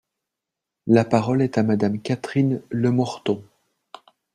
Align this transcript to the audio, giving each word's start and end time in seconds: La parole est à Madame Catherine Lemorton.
La 0.87 1.05
parole 1.05 1.43
est 1.43 1.59
à 1.59 1.63
Madame 1.63 2.01
Catherine 2.01 2.63
Lemorton. 2.71 3.43